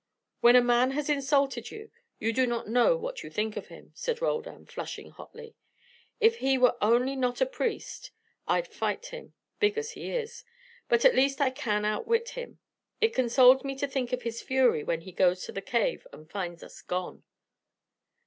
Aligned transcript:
"When 0.39 0.55
a 0.55 0.63
man 0.63 0.89
has 0.97 1.11
insulted 1.11 1.69
you, 1.69 1.91
you 2.17 2.33
do 2.33 2.47
not 2.47 2.67
know 2.67 2.97
what 2.97 3.21
you 3.21 3.29
think 3.29 3.55
of 3.55 3.67
him," 3.67 3.91
said 3.93 4.19
Roldan, 4.19 4.65
flushing 4.65 5.11
hotly. 5.11 5.53
"If 6.19 6.37
he 6.37 6.57
only 6.81 7.13
were 7.13 7.21
not 7.21 7.39
a 7.39 7.45
priest 7.45 8.09
I'd 8.47 8.67
fight 8.67 9.05
him, 9.09 9.35
big 9.59 9.77
as 9.77 9.91
he 9.91 10.09
is. 10.11 10.43
But 10.89 11.05
at 11.05 11.13
least 11.13 11.39
I 11.39 11.51
can 11.51 11.85
outwit 11.85 12.29
him. 12.29 12.57
It 12.99 13.13
consoles 13.13 13.63
me 13.63 13.75
to 13.75 13.87
think 13.87 14.11
of 14.11 14.23
his 14.23 14.41
fury 14.41 14.83
when 14.83 15.01
he 15.01 15.11
goes 15.11 15.43
to 15.45 15.51
the 15.51 15.61
cave 15.61 16.07
and 16.11 16.27
finds 16.27 16.63
us 16.63 16.81
gone." 16.81 17.21